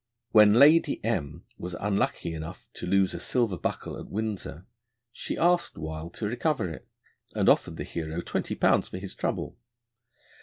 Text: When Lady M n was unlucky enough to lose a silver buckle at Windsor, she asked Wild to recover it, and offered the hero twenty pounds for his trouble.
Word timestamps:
When 0.31 0.55
Lady 0.55 0.99
M 1.05 1.13
n 1.13 1.41
was 1.59 1.75
unlucky 1.75 2.33
enough 2.33 2.65
to 2.73 2.87
lose 2.87 3.13
a 3.13 3.19
silver 3.19 3.55
buckle 3.55 3.99
at 3.99 4.09
Windsor, 4.09 4.65
she 5.11 5.37
asked 5.37 5.77
Wild 5.77 6.15
to 6.15 6.25
recover 6.27 6.71
it, 6.71 6.87
and 7.35 7.47
offered 7.47 7.77
the 7.77 7.83
hero 7.83 8.19
twenty 8.21 8.55
pounds 8.55 8.87
for 8.89 8.97
his 8.97 9.13
trouble. 9.13 9.59